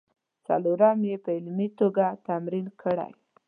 څلورم 0.47 0.99
یې 1.09 1.17
په 1.23 1.29
عملي 1.37 1.67
توګه 1.79 2.05
تمرین 2.27 2.67
کړئ. 2.81 3.11